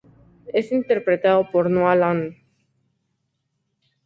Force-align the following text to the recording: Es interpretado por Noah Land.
Es 0.51 0.71
interpretado 0.71 1.51
por 1.51 1.69
Noah 1.69 1.93
Land. 1.95 2.35